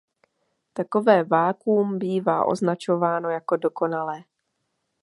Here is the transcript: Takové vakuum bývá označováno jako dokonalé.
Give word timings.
Takové 0.73 1.23
vakuum 1.23 1.99
bývá 1.99 2.45
označováno 2.45 3.29
jako 3.29 3.57
dokonalé. 3.57 4.23